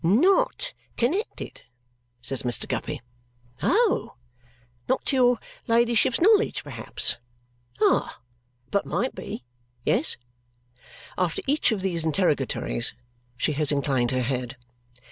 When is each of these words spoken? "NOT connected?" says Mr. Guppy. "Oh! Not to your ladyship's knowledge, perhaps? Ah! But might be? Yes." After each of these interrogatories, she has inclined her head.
"NOT 0.03 0.73
connected?" 0.97 1.61
says 2.23 2.41
Mr. 2.41 2.67
Guppy. 2.67 3.03
"Oh! 3.61 4.15
Not 4.89 5.05
to 5.05 5.15
your 5.15 5.39
ladyship's 5.67 6.19
knowledge, 6.19 6.63
perhaps? 6.63 7.19
Ah! 7.79 8.19
But 8.71 8.87
might 8.87 9.13
be? 9.13 9.43
Yes." 9.85 10.17
After 11.19 11.43
each 11.45 11.71
of 11.71 11.81
these 11.81 12.03
interrogatories, 12.03 12.95
she 13.37 13.51
has 13.53 13.71
inclined 13.71 14.09
her 14.09 14.23
head. 14.23 14.57